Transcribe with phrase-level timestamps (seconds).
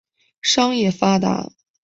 [0.41, 1.51] 商业发达。